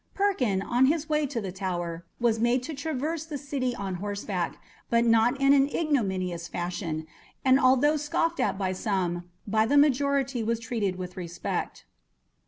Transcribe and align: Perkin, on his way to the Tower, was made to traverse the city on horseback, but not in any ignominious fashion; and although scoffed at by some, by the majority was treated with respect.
Perkin, 0.15 0.63
on 0.63 0.87
his 0.87 1.07
way 1.07 1.27
to 1.27 1.39
the 1.39 1.51
Tower, 1.51 2.07
was 2.19 2.39
made 2.39 2.63
to 2.63 2.73
traverse 2.73 3.23
the 3.23 3.37
city 3.37 3.75
on 3.75 3.97
horseback, 4.01 4.57
but 4.89 5.05
not 5.05 5.39
in 5.39 5.53
any 5.53 5.77
ignominious 5.77 6.47
fashion; 6.47 7.05
and 7.45 7.59
although 7.59 7.97
scoffed 7.97 8.39
at 8.39 8.57
by 8.57 8.71
some, 8.71 9.29
by 9.45 9.67
the 9.67 9.77
majority 9.77 10.41
was 10.41 10.59
treated 10.59 10.95
with 10.95 11.17
respect. 11.17 11.85